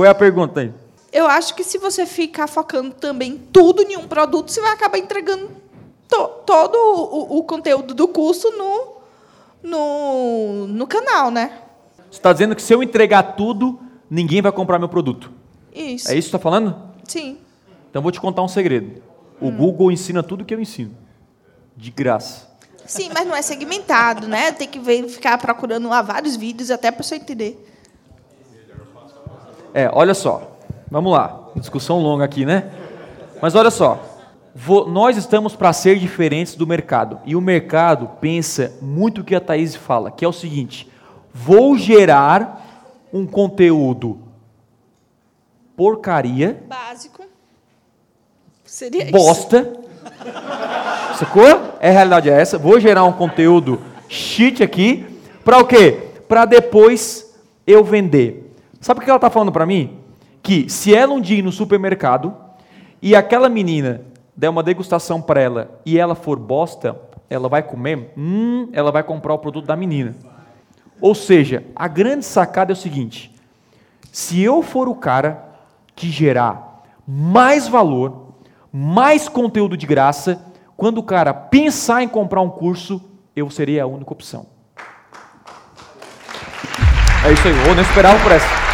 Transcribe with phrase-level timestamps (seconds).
[0.00, 0.72] Qual é a pergunta aí?
[1.12, 4.96] Eu acho que se você ficar focando também tudo em um produto, você vai acabar
[4.96, 5.50] entregando
[6.08, 8.96] to todo o, o, conteúdo do curso no,
[9.62, 11.52] no, no canal, né?
[12.10, 13.78] Você está dizendo que se eu entregar tudo,
[14.08, 15.30] ninguém vai comprar meu produto.
[15.70, 16.10] Isso.
[16.10, 16.82] É isso que você está falando?
[17.06, 17.36] Sim.
[17.90, 19.02] Então vou te contar um segredo.
[19.38, 19.54] O hum.
[19.58, 20.96] Google ensina tudo que eu ensino.
[21.76, 22.48] De graça.
[22.86, 24.50] Sim, mas não é segmentado, né?
[24.50, 27.66] Tem que ver, ficar procurando lá vários vídeos até para você entender.
[29.74, 30.56] É, olha só.
[30.90, 31.48] Vamos lá.
[31.56, 32.70] Discussão longa aqui, né?
[33.40, 34.00] Mas olha só.
[34.54, 37.20] Vou, nós estamos para ser diferentes do mercado.
[37.24, 40.90] E o mercado pensa muito o que a Thaís fala, que é o seguinte:
[41.32, 44.18] vou gerar um conteúdo
[45.76, 46.62] porcaria.
[46.68, 47.24] Básico.
[48.64, 49.60] Seria bosta.
[49.60, 51.18] Isso.
[51.18, 51.76] Sacou?
[51.80, 52.58] É a realidade é essa.
[52.58, 55.06] Vou gerar um conteúdo shit aqui.
[55.44, 56.10] Para o quê?
[56.28, 57.34] Para depois
[57.66, 58.49] eu vender.
[58.80, 59.98] Sabe o que ela está falando para mim?
[60.42, 62.34] Que se ela um dia ir no supermercado
[63.02, 64.00] e aquela menina
[64.34, 69.02] der uma degustação para ela e ela for bosta, ela vai comer, hum, ela vai
[69.02, 70.16] comprar o produto da menina.
[70.98, 73.34] Ou seja, a grande sacada é o seguinte:
[74.10, 75.44] se eu for o cara
[75.94, 78.34] que gerar mais valor,
[78.72, 80.42] mais conteúdo de graça,
[80.74, 83.02] quando o cara pensar em comprar um curso,
[83.36, 84.46] eu seria a única opção.
[87.26, 88.69] É isso aí, ou não esperava por essa.